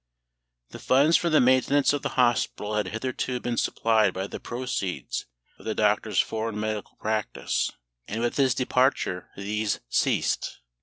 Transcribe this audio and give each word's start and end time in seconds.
The 0.69 0.79
funds 0.79 1.15
for 1.15 1.29
the 1.29 1.39
maintenance 1.39 1.93
of 1.93 2.01
the 2.01 2.09
hospital 2.17 2.73
had 2.73 2.87
hitherto 2.87 3.39
been 3.39 3.55
supplied 3.55 4.15
by 4.15 4.25
the 4.25 4.39
proceeds 4.39 5.27
of 5.59 5.65
the 5.65 5.75
doctor's 5.75 6.19
foreign 6.19 6.59
medical 6.59 6.95
practice; 6.99 7.69
and 8.07 8.19
with 8.19 8.35
his 8.37 8.55
departure 8.55 9.29
these 9.37 9.79
ceased. 9.89 10.57